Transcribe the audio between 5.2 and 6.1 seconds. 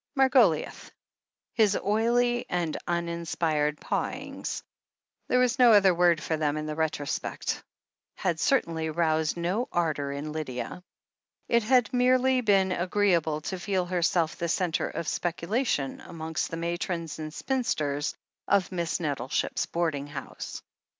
there was no other